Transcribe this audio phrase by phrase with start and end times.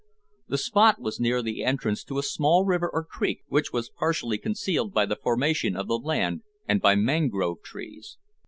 [0.47, 4.39] The spot was near the entrance to a small river or creek, which was partially
[4.39, 8.17] concealed by the formation of the land and by mangrove trees.